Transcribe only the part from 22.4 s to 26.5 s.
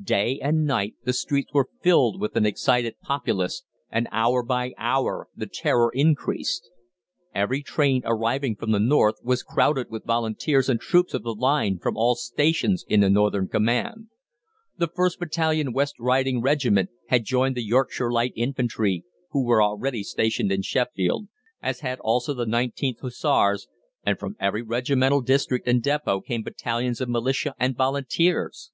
19th Hussars, and from every regimental district and depôt came